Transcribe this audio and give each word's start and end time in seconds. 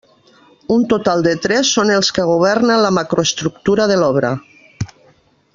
Un 0.75 0.85
total 0.93 1.21
de 1.27 1.33
tres 1.43 1.73
són 1.77 1.93
els 1.97 2.11
que 2.19 2.27
governen 2.31 2.83
la 2.87 2.93
macroestructura 2.99 3.89
de 3.93 4.03
l'obra. 4.05 4.37